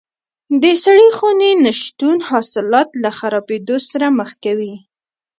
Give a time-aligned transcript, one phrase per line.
[0.61, 4.73] د سړې خونې نه شتون حاصلات له خرابېدو سره مخ کوي.